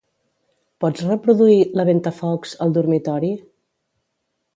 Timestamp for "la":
1.79-1.85